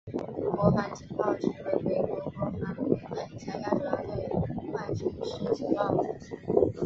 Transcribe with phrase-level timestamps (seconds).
[0.51, 3.13] 国防情报局为美国国防部辖
[3.59, 6.35] 下主要对外军事情报组织。